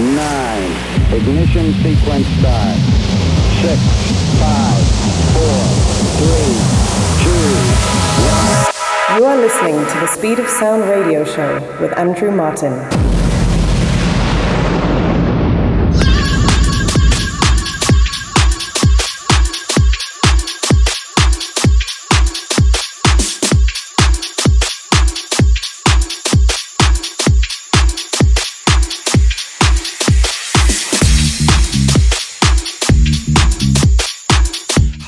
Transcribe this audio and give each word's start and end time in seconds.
nine. 0.00 0.72
Ignition 1.12 1.72
sequence 1.82 2.26
start. 2.38 2.76
Six, 3.60 3.80
five, 4.40 4.82
four, 5.36 5.60
three, 6.16 6.56
two, 7.20 7.46
one. 8.32 9.18
You 9.18 9.24
are 9.26 9.36
listening 9.36 9.74
to 9.74 10.00
the 10.00 10.06
Speed 10.06 10.38
of 10.38 10.48
Sound 10.48 10.84
radio 10.84 11.24
show 11.24 11.60
with 11.80 11.96
Andrew 11.98 12.30
Martin. 12.30 12.72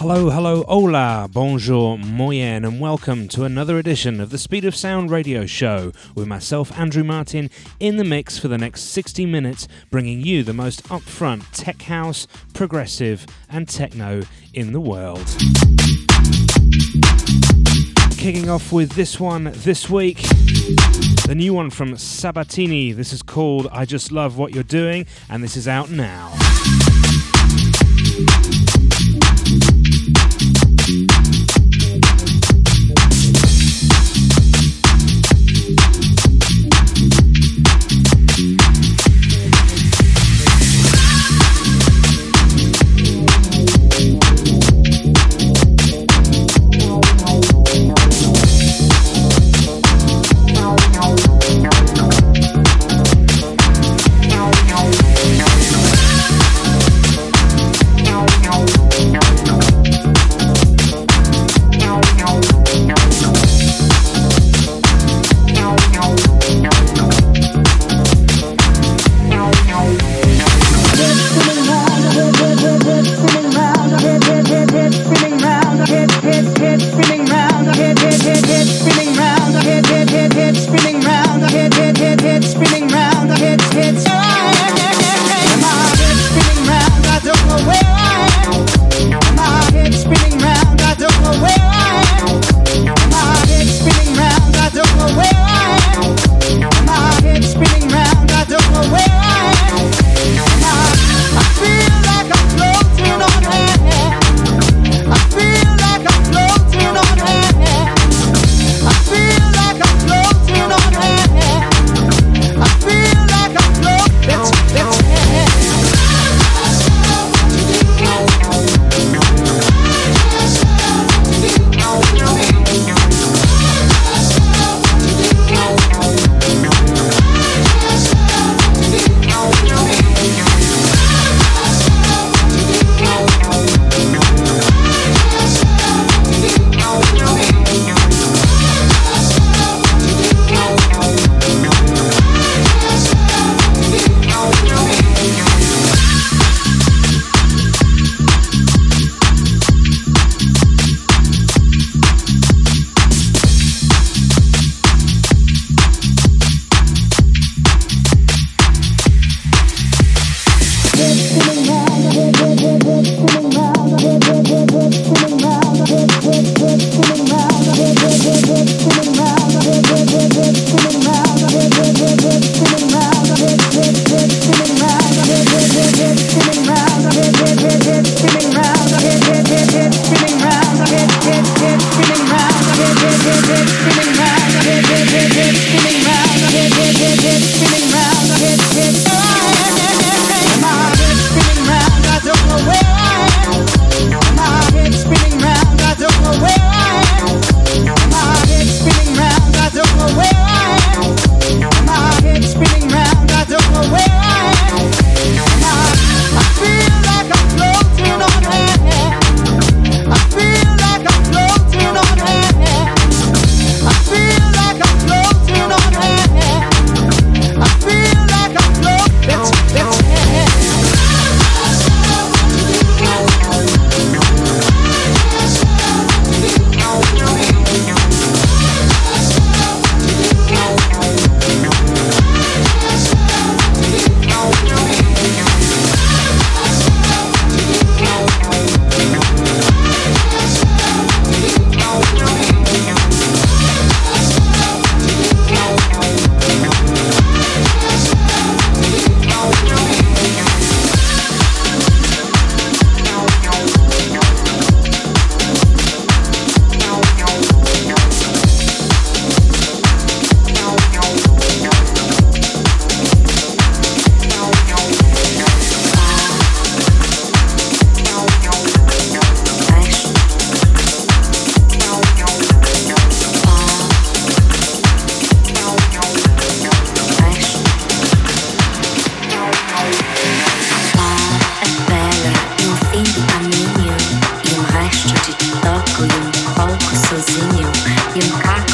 Hello, 0.03 0.31
hello, 0.31 0.65
hola, 0.65 1.29
bonjour, 1.31 1.97
moyen, 1.97 2.65
and 2.65 2.81
welcome 2.81 3.29
to 3.29 3.45
another 3.45 3.79
edition 3.79 4.21
of 4.21 4.31
the 4.31 4.37
Speed 4.37 4.65
of 4.65 4.75
Sound 4.75 5.13
radio 5.13 5.47
show 5.47 5.93
with 6.17 6.27
myself, 6.27 6.77
Andrew 6.77 7.05
Martin, 7.05 7.49
in 7.79 7.99
the 7.99 8.05
mix 8.05 8.37
for 8.37 8.49
the 8.49 8.59
next 8.59 8.83
60 8.91 9.25
minutes, 9.27 9.69
bringing 9.93 10.21
you 10.21 10.43
the 10.43 10.53
most 10.53 10.83
upfront 10.89 11.45
tech 11.53 11.83
house, 11.83 12.27
progressive, 12.53 13.25
and 13.49 13.69
techno 13.69 14.23
in 14.53 14.73
the 14.73 14.81
world. 14.81 15.25
Kicking 18.19 18.51
off 18.51 18.73
with 18.73 18.91
this 18.97 19.21
one 19.21 19.53
this 19.55 19.89
week, 19.89 20.23
the 21.29 21.35
new 21.37 21.55
one 21.55 21.71
from 21.71 21.97
Sabatini. 21.97 22.91
This 22.91 23.13
is 23.13 23.23
called 23.23 23.69
I 23.71 23.85
Just 23.85 24.11
Love 24.11 24.37
What 24.37 24.53
You're 24.53 24.65
Doing, 24.65 25.07
and 25.31 25.45
this 25.45 25.57
is 25.57 25.69
out. 25.69 25.91
Now 25.91 26.52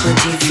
Technology 0.09 0.48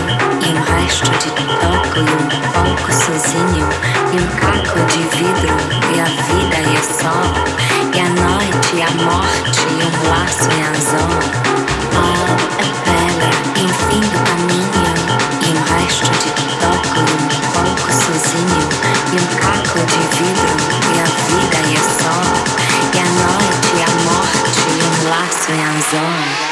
Um 0.47 0.57
resto 0.63 1.11
de 1.19 1.29
toco 1.59 1.99
um 1.99 2.05
pouco 2.53 2.89
sozinho. 2.93 3.67
Um 4.13 4.25
caco 4.39 4.79
de 4.87 5.01
vidro, 5.17 5.53
e 5.93 5.99
a 5.99 6.05
vida 6.05 6.59
e 6.61 6.77
só, 6.77 7.11
sol. 7.11 7.27
E 7.93 7.99
a 7.99 8.09
noite 8.09 8.69
e 8.75 8.81
a 8.81 8.91
morte, 9.03 9.61
e 9.67 9.83
um 9.83 10.09
laço 10.09 10.47
e 10.49 10.61
a 10.61 10.71
pedra, 12.85 13.31
e 13.55 13.67
fim 13.89 13.99
do 13.99 14.19
caminho. 14.23 14.93
E 15.41 15.51
resto 15.73 16.09
de 16.19 16.29
toco 16.59 16.99
e 16.99 17.01
um 17.01 17.27
pouco 17.51 17.89
sozinho. 17.91 18.63
Um 19.11 19.25
caco 19.35 19.79
de 19.79 20.01
vidro, 20.15 20.53
e 20.87 20.99
a 20.99 21.03
vida 21.03 21.59
bizarre. 25.91 26.48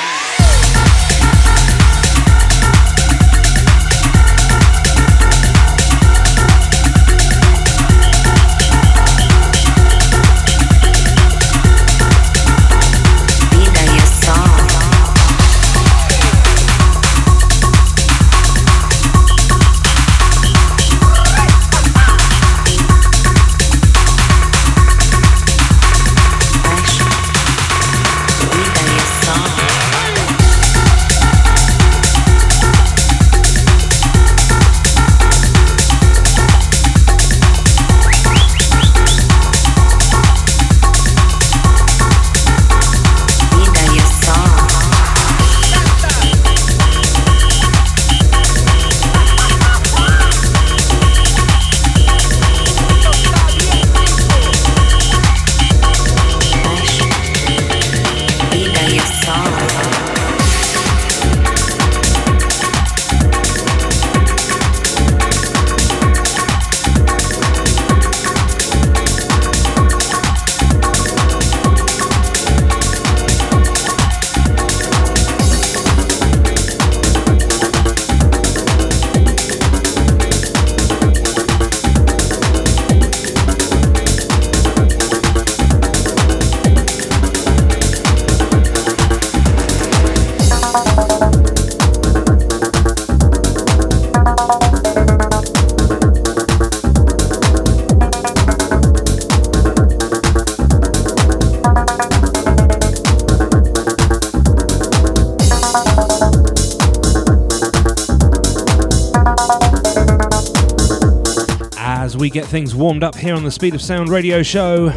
get 112.41 112.45
things 112.45 112.75
warmed 112.75 113.01
up 113.01 113.15
here 113.15 113.33
on 113.33 113.43
the 113.43 113.49
Speed 113.49 113.73
of 113.73 113.81
Sound 113.81 114.09
radio 114.09 114.43
show. 114.43 114.89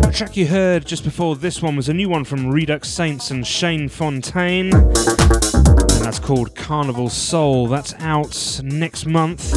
The 0.00 0.10
track 0.12 0.36
you 0.36 0.48
heard 0.48 0.84
just 0.84 1.04
before 1.04 1.36
this 1.36 1.62
one 1.62 1.76
was 1.76 1.88
a 1.88 1.94
new 1.94 2.08
one 2.08 2.24
from 2.24 2.50
Redux 2.50 2.88
Saints 2.88 3.30
and 3.30 3.46
Shane 3.46 3.88
Fontaine. 3.88 4.74
And 4.74 6.00
that's 6.00 6.18
called 6.18 6.56
Carnival 6.56 7.08
Soul. 7.10 7.68
That's 7.68 7.94
out 8.00 8.60
next 8.64 9.06
month. 9.06 9.54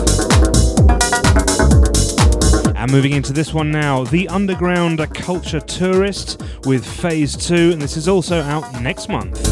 And 2.75 2.91
moving 2.91 3.13
into 3.13 3.33
this 3.33 3.51
one 3.51 3.71
now, 3.71 4.03
The 4.03 4.27
Underground 4.27 4.99
Culture 5.15 5.59
Tourist 5.59 6.43
with 6.65 6.85
Phase 6.85 7.35
2, 7.35 7.71
and 7.71 7.81
this 7.81 7.97
is 7.97 8.07
also 8.07 8.43
out 8.43 8.79
next 8.79 9.09
month. 9.09 9.44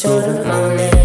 shoulder 0.00 0.42
on 0.46 0.80
it. 0.80 0.99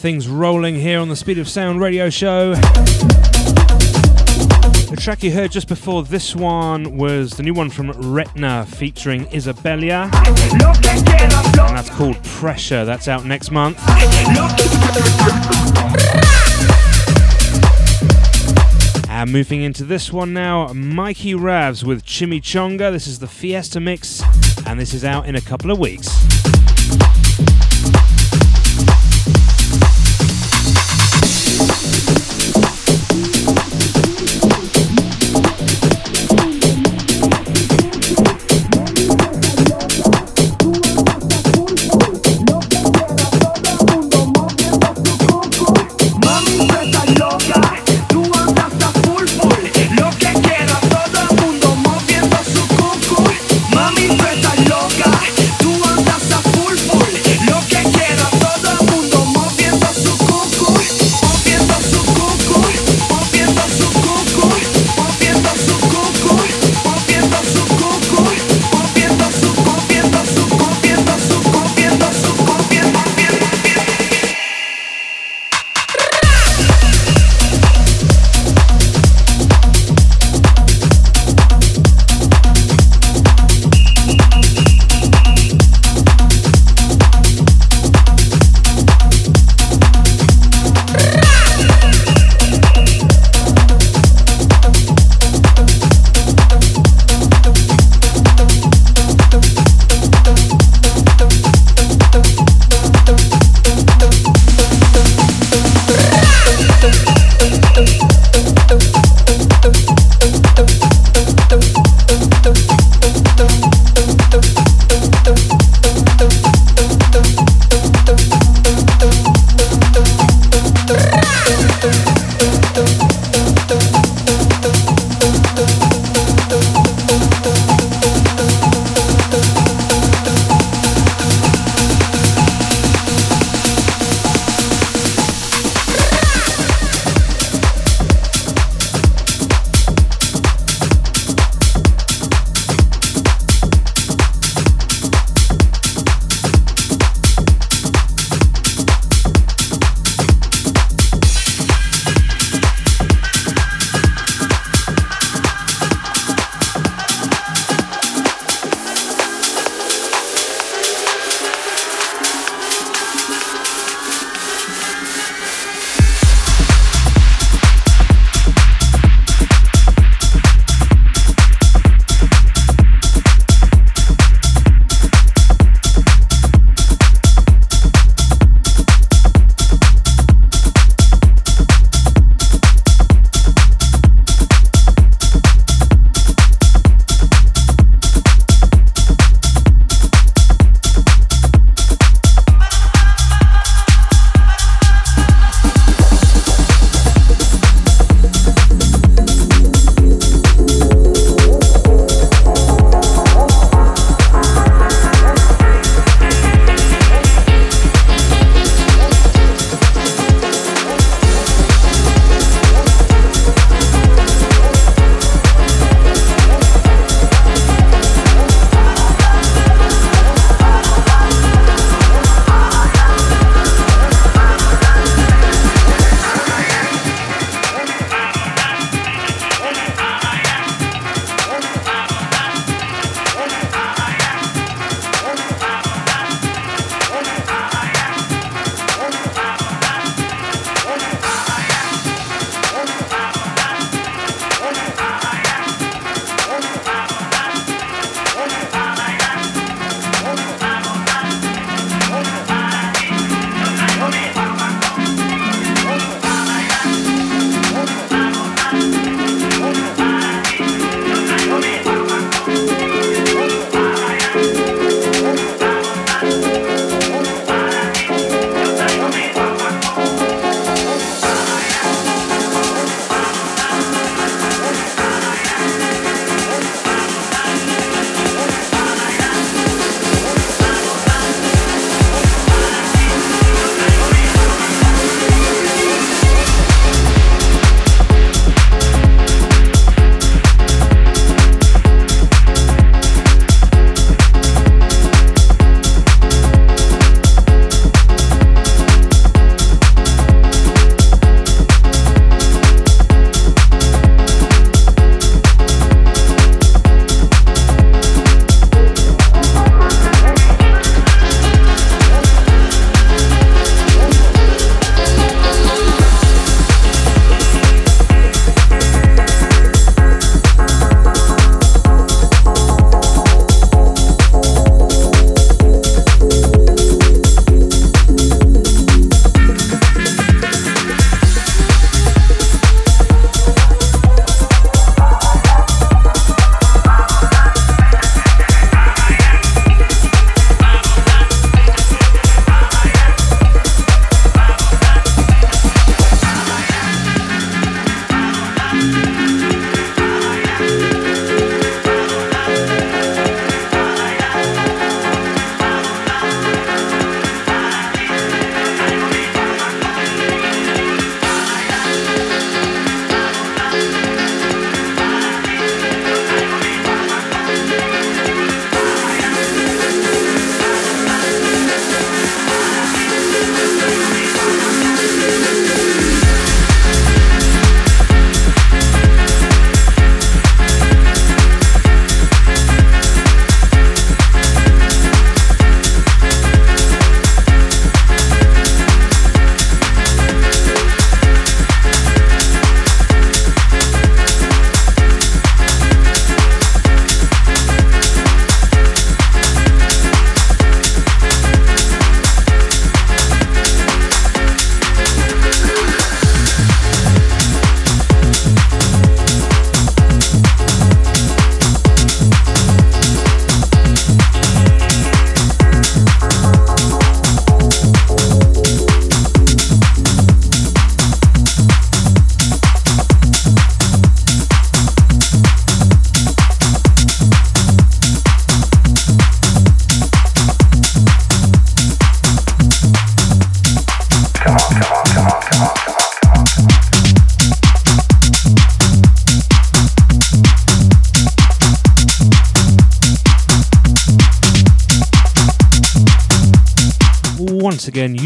Things 0.00 0.28
rolling 0.28 0.74
here 0.76 0.98
on 0.98 1.10
the 1.10 1.16
Speed 1.16 1.38
of 1.38 1.46
Sound 1.46 1.78
radio 1.78 2.08
show. 2.08 2.54
The 4.88 4.96
track 4.98 5.22
you 5.22 5.30
heard 5.30 5.52
just 5.52 5.68
before 5.68 6.02
this 6.02 6.34
one 6.34 6.96
was 6.96 7.32
the 7.32 7.42
new 7.42 7.52
one 7.52 7.68
from 7.68 7.88
Retna 7.88 8.66
featuring 8.66 9.26
Isabella. 9.26 10.10
And 10.14 11.76
that's 11.76 11.90
called 11.90 12.16
Pressure. 12.24 12.86
That's 12.86 13.08
out 13.08 13.26
next 13.26 13.50
month. 13.50 13.78
And 19.10 19.30
moving 19.30 19.60
into 19.60 19.84
this 19.84 20.10
one 20.10 20.32
now, 20.32 20.72
Mikey 20.72 21.34
Ravs 21.34 21.84
with 21.84 22.06
Chimichanga. 22.06 22.90
This 22.90 23.06
is 23.06 23.18
the 23.18 23.28
Fiesta 23.28 23.80
mix, 23.80 24.22
and 24.66 24.80
this 24.80 24.94
is 24.94 25.04
out 25.04 25.26
in 25.26 25.36
a 25.36 25.42
couple 25.42 25.70
of 25.70 25.78
weeks. 25.78 26.39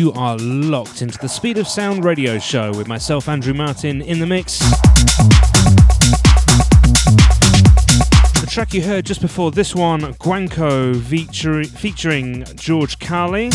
You 0.04 0.12
are 0.12 0.36
locked 0.36 1.00
into 1.00 1.16
the 1.18 1.28
Speed 1.28 1.56
of 1.56 1.66
Sound 1.66 2.04
radio 2.04 2.38
show 2.38 2.70
with 2.76 2.86
myself, 2.86 3.26
Andrew 3.26 3.54
Martin, 3.54 4.02
in 4.02 4.18
the 4.18 4.26
mix. 4.26 4.58
The 8.38 8.46
track 8.46 8.74
you 8.74 8.82
heard 8.82 9.06
just 9.06 9.22
before 9.22 9.50
this 9.50 9.74
one, 9.74 10.02
Guanco 10.14 11.00
featuring, 11.66 12.44
George 12.56 12.98
Carlin. 12.98 13.50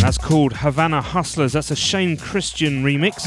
That's 0.00 0.16
called 0.16 0.54
Havana 0.54 1.02
Hustlers. 1.02 1.52
That's 1.52 1.70
a 1.70 1.76
Shane 1.76 2.16
Christian 2.16 2.82
remix. 2.82 3.26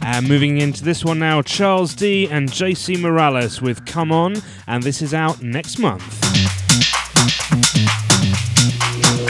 And 0.00 0.28
moving 0.28 0.58
into 0.58 0.84
this 0.84 1.04
one 1.04 1.18
now, 1.18 1.42
Charles 1.42 1.94
D 1.96 2.28
and 2.28 2.48
JC 2.48 3.00
Morales 3.00 3.60
with 3.60 3.84
Come 3.84 4.12
On, 4.12 4.36
and 4.68 4.84
this 4.84 5.02
is 5.02 5.12
out 5.12 5.42
next 5.42 5.80
month. 5.80 6.61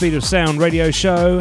Speed 0.00 0.14
of 0.14 0.24
Sound 0.24 0.58
radio 0.58 0.90
show. 0.90 1.38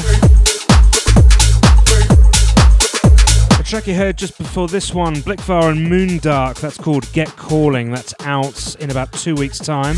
The 3.55 3.63
track 3.63 3.87
you 3.87 3.95
heard 3.95 4.17
just 4.17 4.37
before 4.37 4.67
this 4.67 4.93
one, 4.93 5.15
Blickfire 5.15 5.71
and 5.71 5.87
Moondark, 5.87 6.59
that's 6.59 6.77
called 6.77 7.09
Get 7.13 7.29
Calling. 7.37 7.89
That's 7.89 8.13
out 8.19 8.75
in 8.81 8.91
about 8.91 9.13
two 9.13 9.33
weeks' 9.33 9.59
time. 9.59 9.95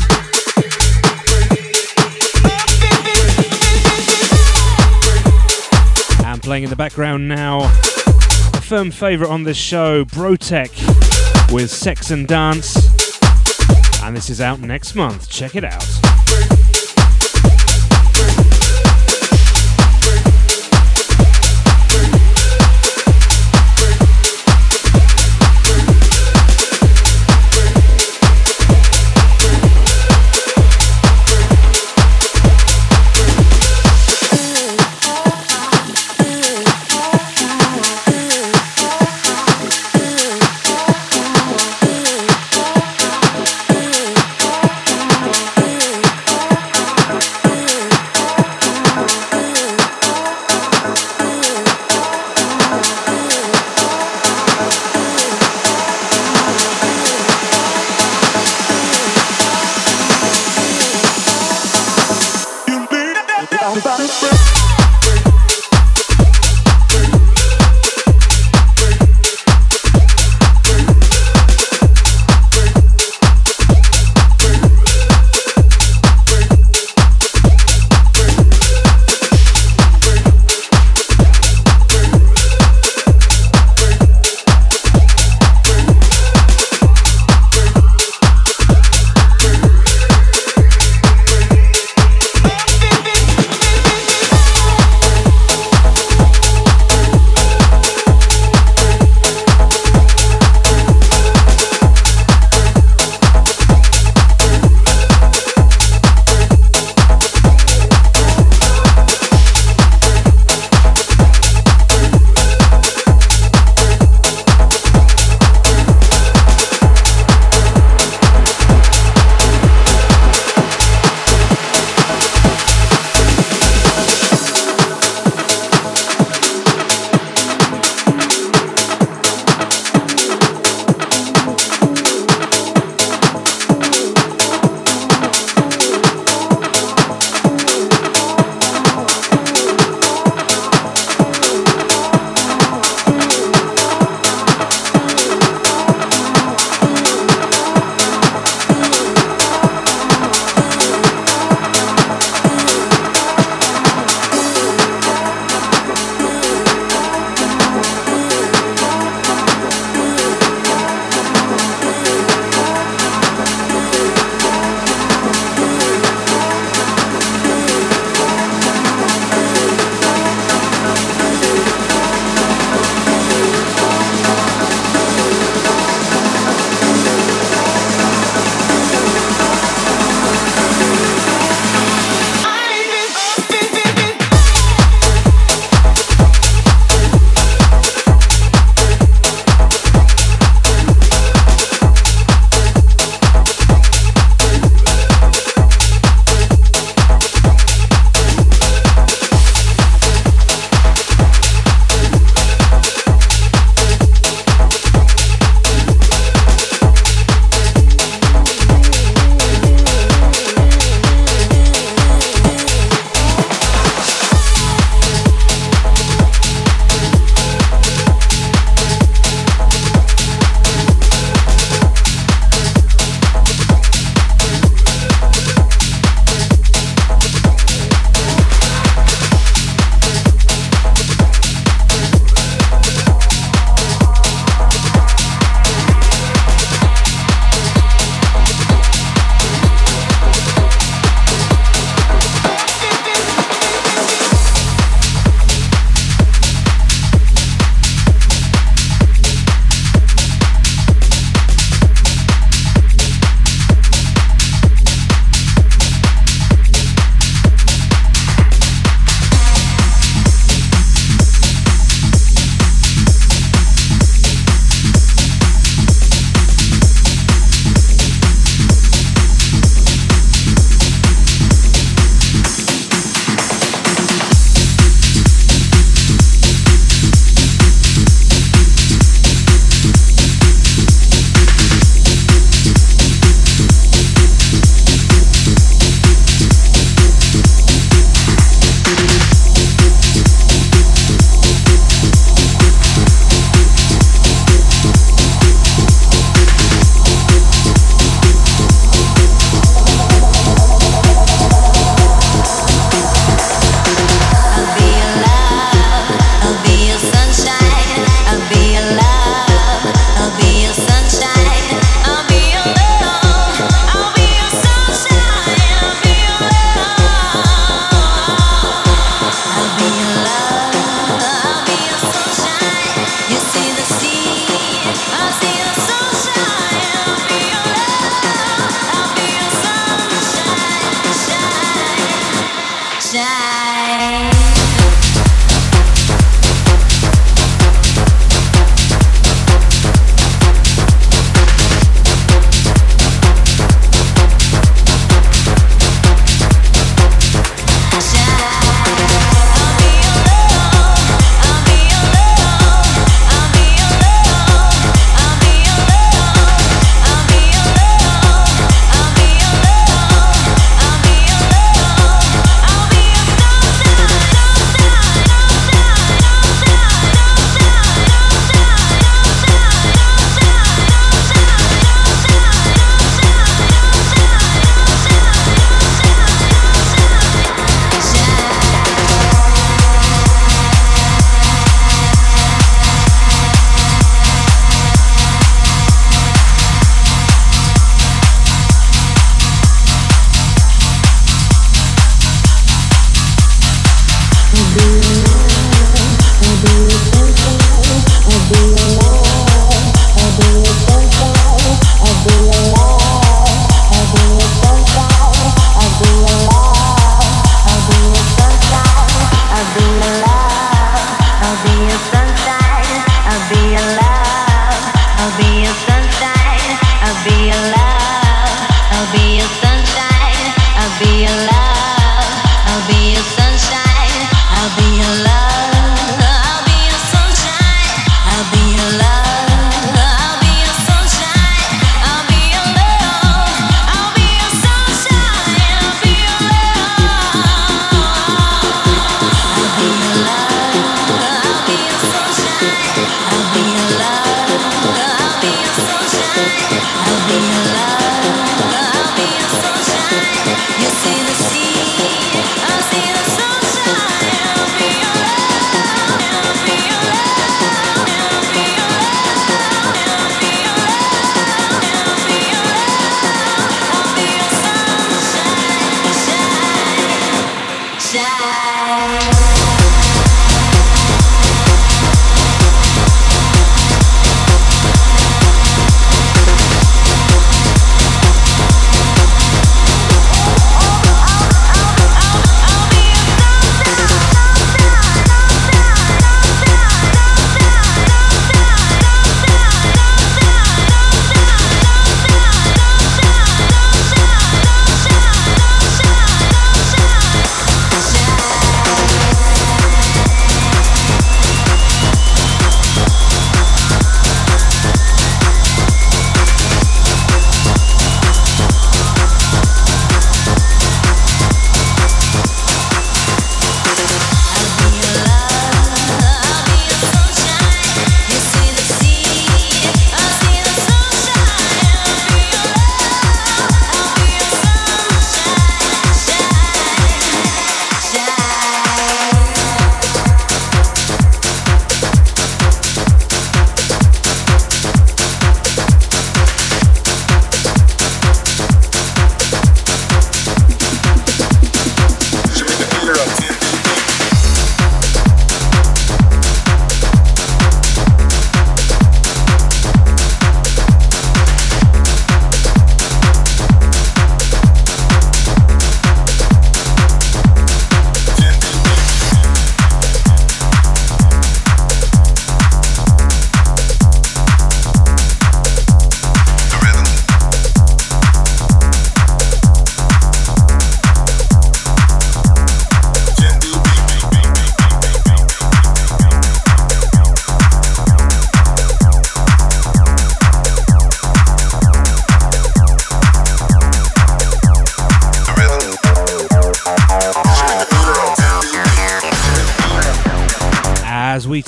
And 6.24 6.40
playing 6.40 6.62
in 6.62 6.70
the 6.70 6.76
background 6.76 7.26
now, 7.26 7.62
a 7.62 8.60
firm 8.62 8.92
favourite 8.92 9.32
on 9.32 9.42
this 9.42 9.56
show, 9.56 10.04
Brotech 10.04 10.70
with 11.52 11.68
Sex 11.68 12.12
and 12.12 12.28
Dance. 12.28 12.76
And 14.04 14.16
this 14.16 14.30
is 14.30 14.40
out 14.40 14.60
next 14.60 14.94
month. 14.94 15.28
Check 15.28 15.56
it 15.56 15.64
out. 15.64 16.11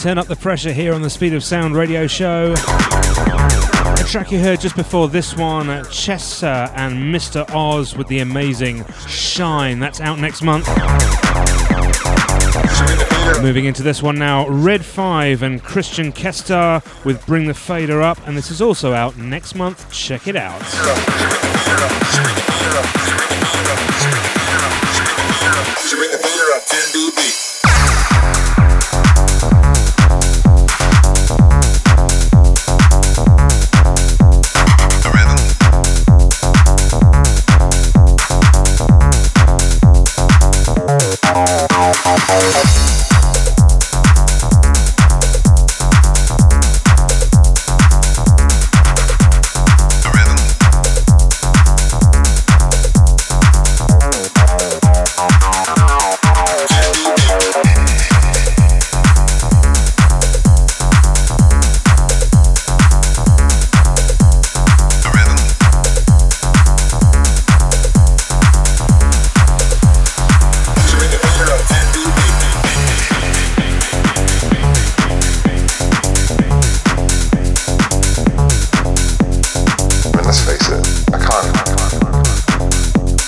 Turn 0.04 0.18
up 0.18 0.26
the 0.26 0.36
pressure 0.36 0.70
here 0.70 0.92
on 0.92 1.00
the 1.00 1.08
Speed 1.08 1.32
of 1.32 1.42
Sound 1.42 1.74
radio 1.74 2.06
show. 2.06 2.52
A 2.52 4.04
track 4.06 4.30
you 4.30 4.38
heard 4.38 4.60
just 4.60 4.76
before 4.76 5.08
this 5.08 5.34
one, 5.34 5.82
Chester 5.90 6.68
and 6.76 7.14
Mr. 7.14 7.48
Oz 7.54 7.96
with 7.96 8.08
the 8.08 8.18
amazing 8.18 8.84
Shine. 9.08 9.78
That's 9.78 10.02
out 10.02 10.18
next 10.18 10.42
month. 10.42 10.68
Moving 13.40 13.64
into 13.64 13.82
this 13.82 14.02
one 14.02 14.18
now, 14.18 14.46
Red 14.46 14.84
5 14.84 15.42
and 15.42 15.62
Christian 15.62 16.12
Kester 16.12 16.82
with 17.06 17.24
Bring 17.24 17.46
the 17.46 17.54
Fader 17.54 18.02
Up, 18.02 18.18
and 18.28 18.36
this 18.36 18.50
is 18.50 18.60
also 18.60 18.92
out 18.92 19.16
next 19.16 19.54
month. 19.54 19.90
Check 19.90 20.28
it 20.28 20.36
out. 20.36 20.60
Bring 25.88 26.10
the 26.10 26.18
fader 26.18 26.52
up 26.52 26.66
10 26.66 26.80
dB. 26.92 27.43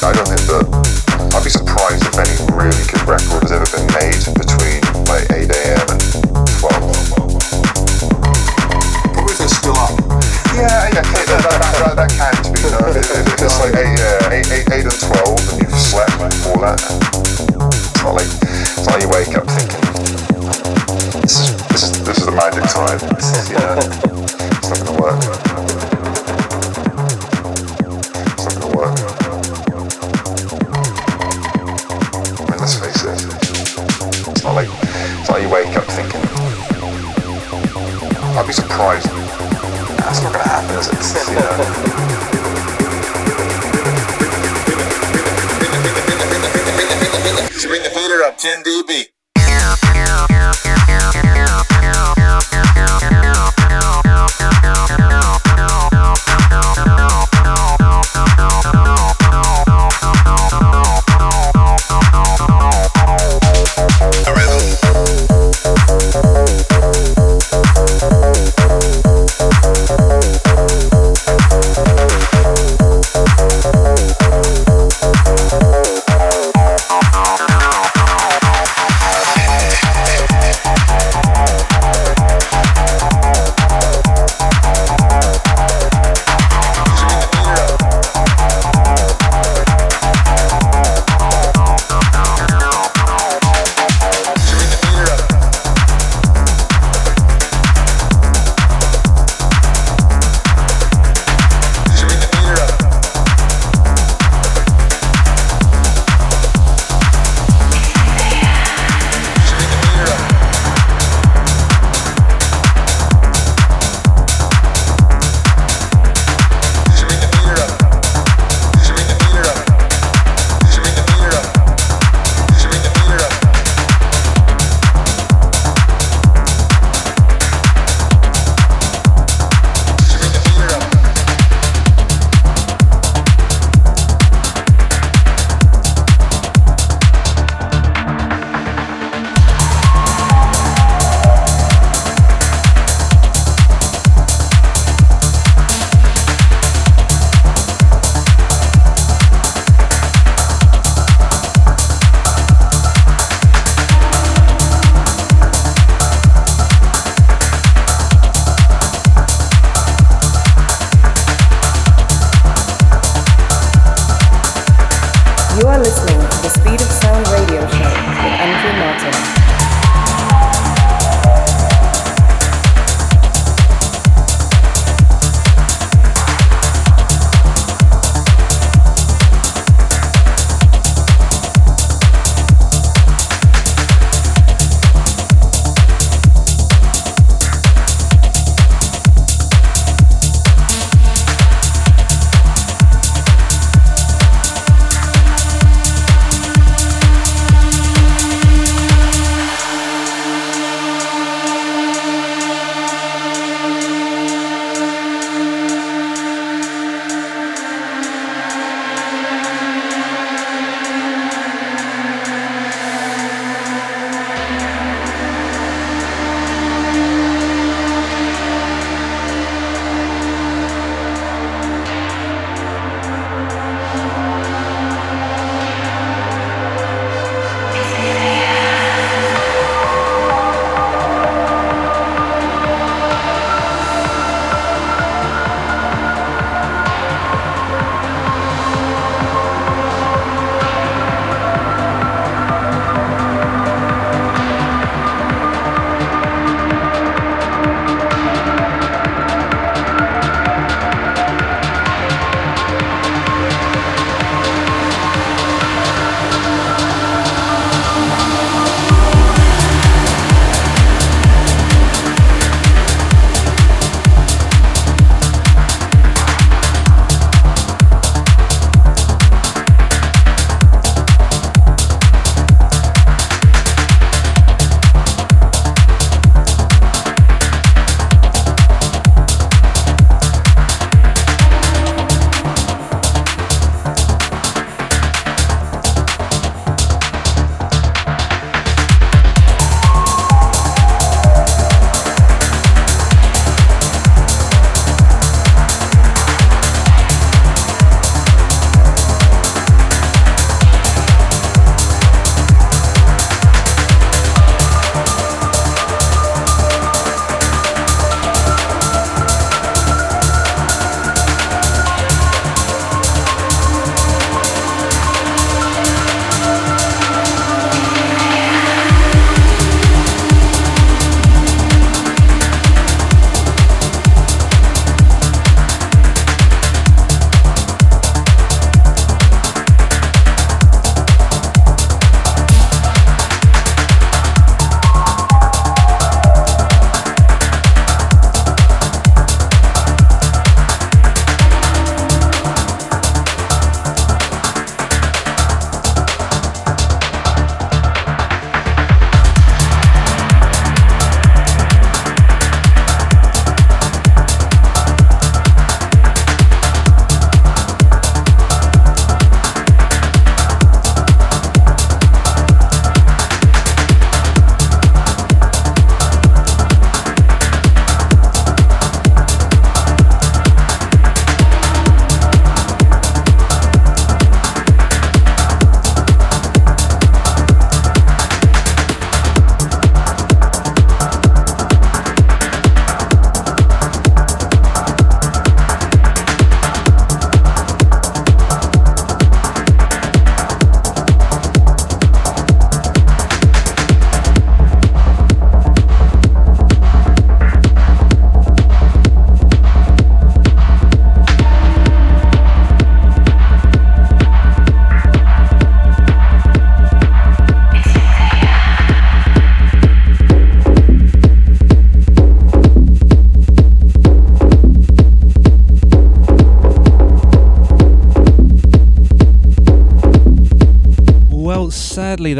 I 0.06 0.12
don't 0.12 0.28
think 0.28 0.40
that 0.42 0.62
uh, 0.72 1.36
I'd 1.36 1.42
be 1.42 1.50
surprised. 1.50 1.75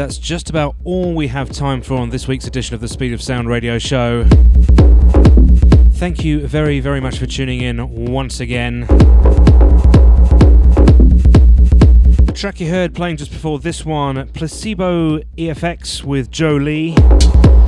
That's 0.07 0.17
just 0.17 0.49
about 0.49 0.73
all 0.85 1.13
we 1.13 1.27
have 1.27 1.51
time 1.51 1.81
for 1.81 1.95
on 1.95 2.11
this 2.11 2.29
week's 2.29 2.47
edition 2.47 2.73
of 2.73 2.79
the 2.79 2.87
Speed 2.87 3.11
of 3.11 3.21
Sound 3.21 3.49
radio 3.49 3.77
show. 3.77 4.23
Thank 5.95 6.23
you 6.23 6.47
very, 6.47 6.79
very 6.79 7.01
much 7.01 7.19
for 7.19 7.25
tuning 7.25 7.59
in 7.59 8.05
once 8.05 8.39
again. 8.39 8.87
The 12.21 12.31
track 12.33 12.61
you 12.61 12.69
heard 12.69 12.95
playing 12.95 13.17
just 13.17 13.31
before 13.31 13.59
this 13.59 13.83
one, 13.83 14.29
Placebo 14.29 15.19
EFX 15.37 16.05
with 16.05 16.31
Joe 16.31 16.55
Lee, 16.55 16.95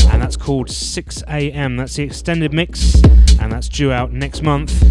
and 0.08 0.22
that's 0.22 0.38
called 0.38 0.70
6 0.70 1.24
a.m. 1.28 1.76
That's 1.76 1.98
the 1.98 2.04
extended 2.04 2.54
mix, 2.54 3.04
and 3.42 3.52
that's 3.52 3.68
due 3.68 3.92
out 3.92 4.14
next 4.14 4.44
month. 4.44 4.89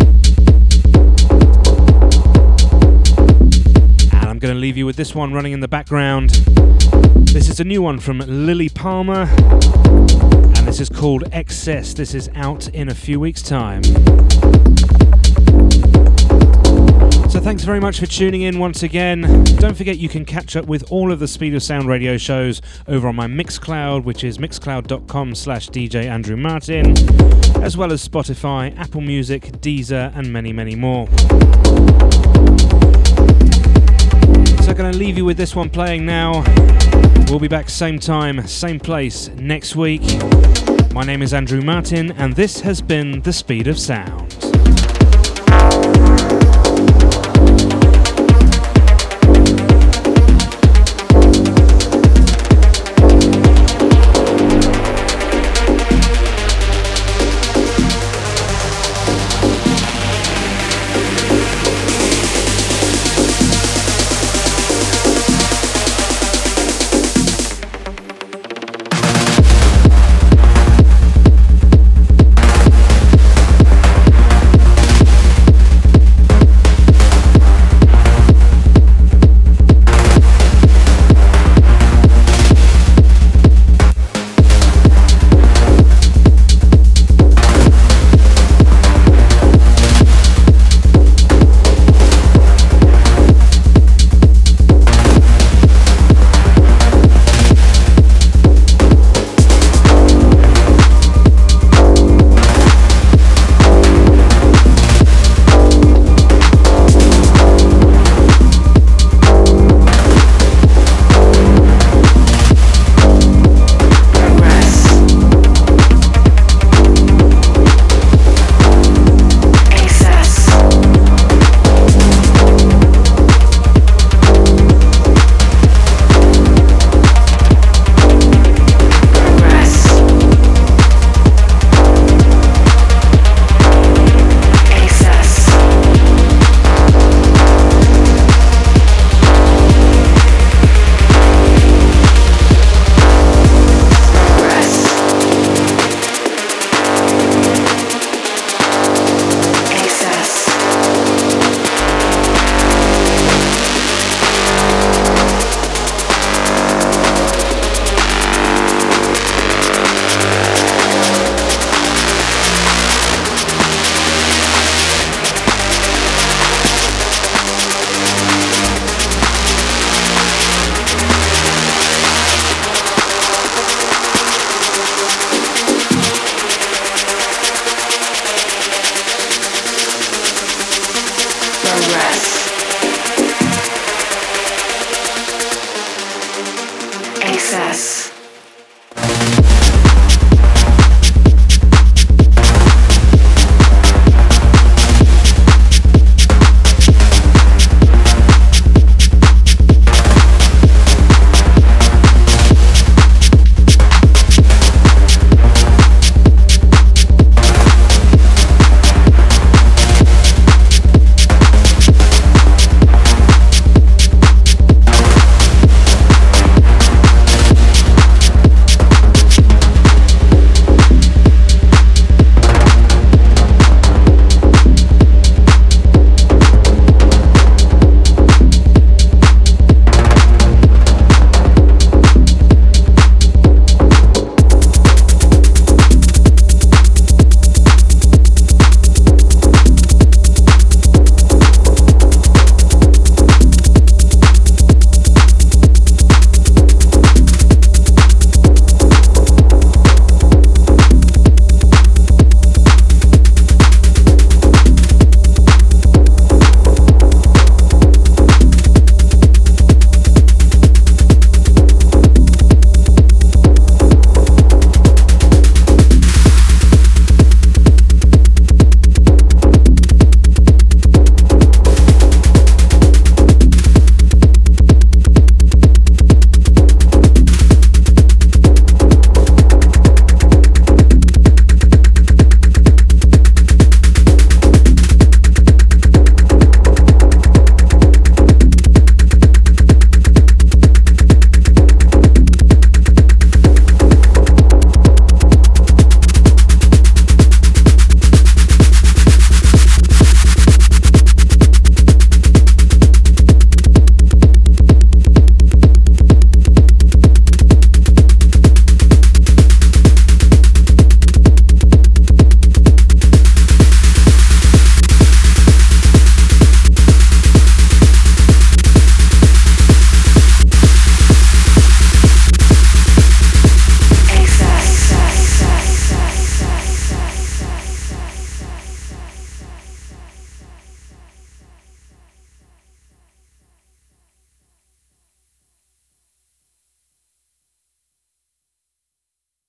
Going 4.49 4.57
to 4.57 4.63
leave 4.63 4.79
you 4.79 4.87
with 4.87 4.97
this 4.97 5.15
one 5.15 5.35
running 5.35 5.53
in 5.53 5.61
the 5.61 5.69
background. 5.69 6.31
This 7.35 7.51
is 7.51 7.61
a 7.61 7.65
new 7.65 7.83
one 7.83 7.99
from 7.99 8.21
Lilly 8.21 8.71
Palmer, 8.71 9.29
and 9.29 10.67
this 10.67 10.81
is 10.81 10.89
called 10.89 11.25
Excess. 11.33 11.93
This 11.93 12.15
is 12.15 12.31
out 12.35 12.67
in 12.69 12.89
a 12.89 12.95
few 12.95 13.21
weeks' 13.21 13.43
time. 13.43 13.83
So 17.29 17.41
thanks 17.41 17.63
very 17.63 17.79
much 17.79 18.01
for 18.01 18.07
tuning 18.07 18.41
in 18.41 18.59
once 18.59 18.83
again. 18.83 19.45
Don't 19.57 19.77
forget 19.77 19.99
you 19.99 20.09
can 20.09 20.25
catch 20.25 20.57
up 20.57 20.65
with 20.65 20.83
all 20.91 21.13
of 21.13 21.19
the 21.19 21.29
Speed 21.29 21.55
of 21.55 21.63
Sound 21.63 21.87
radio 21.87 22.17
shows 22.17 22.63
over 22.87 23.07
on 23.07 23.17
my 23.17 23.27
Mixcloud, 23.27 24.05
which 24.05 24.25
is 24.25 24.39
mixcloud.com 24.39 25.35
slash 25.35 25.69
DJ 25.69 26.07
Andrew 26.07 26.39
Martin, 26.39 26.93
as 27.63 27.77
well 27.77 27.93
as 27.93 28.09
Spotify, 28.09 28.75
Apple 28.79 29.03
Music, 29.03 29.43
Deezer, 29.61 30.11
and 30.17 30.33
many, 30.33 30.55
many 30.55 30.75
more. 30.75 31.07
Going 34.79 34.93
to 34.93 34.97
leave 34.97 35.19
you 35.19 35.25
with 35.25 35.37
this 35.37 35.57
one 35.57 35.71
playing 35.71 36.07
now. 36.07 36.45
We'll 37.29 37.41
be 37.41 37.49
back 37.49 37.69
same 37.69 37.99
time, 37.99 38.47
same 38.47 38.79
place 38.79 39.27
next 39.31 39.75
week. 39.75 40.03
My 40.95 41.03
name 41.03 41.21
is 41.21 41.35
Andrew 41.35 41.61
Martin, 41.61 42.13
and 42.13 42.37
this 42.37 42.61
has 42.61 42.81
been 42.81 43.21
The 43.23 43.33
Speed 43.33 43.67
of 43.67 43.77
Sound. 43.77 44.37